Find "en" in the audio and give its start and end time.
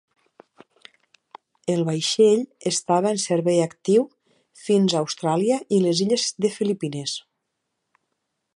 3.17-3.21